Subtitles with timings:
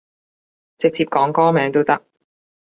[0.79, 2.03] 直接講歌名都得